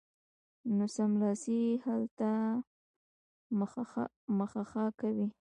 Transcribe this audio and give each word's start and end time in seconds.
نو 0.75 0.85
سملاسي 0.95 1.57
یې 1.65 1.81
حل 1.83 2.03
ته 2.19 2.31
مه 3.57 3.67
مخه 4.37 4.81
کوئ 4.99 5.21